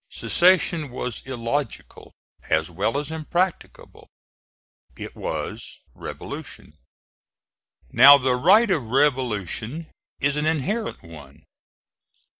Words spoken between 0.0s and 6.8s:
Secession was illogical as well as impracticable; it was revolution.